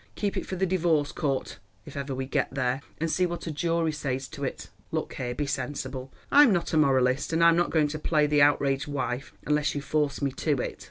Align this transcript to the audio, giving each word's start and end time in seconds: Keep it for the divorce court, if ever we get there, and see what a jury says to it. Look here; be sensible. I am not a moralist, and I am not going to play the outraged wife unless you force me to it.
Keep 0.15 0.35
it 0.35 0.47
for 0.47 0.55
the 0.55 0.65
divorce 0.65 1.11
court, 1.11 1.59
if 1.85 1.95
ever 1.95 2.15
we 2.15 2.25
get 2.25 2.51
there, 2.55 2.81
and 2.99 3.11
see 3.11 3.27
what 3.27 3.45
a 3.45 3.51
jury 3.51 3.91
says 3.91 4.27
to 4.29 4.43
it. 4.43 4.71
Look 4.89 5.13
here; 5.13 5.35
be 5.35 5.45
sensible. 5.45 6.11
I 6.31 6.41
am 6.41 6.51
not 6.51 6.73
a 6.73 6.77
moralist, 6.77 7.31
and 7.33 7.43
I 7.43 7.49
am 7.49 7.55
not 7.55 7.69
going 7.69 7.89
to 7.89 7.99
play 7.99 8.25
the 8.25 8.41
outraged 8.41 8.87
wife 8.87 9.31
unless 9.45 9.75
you 9.75 9.81
force 9.83 10.19
me 10.19 10.31
to 10.31 10.53
it. 10.59 10.79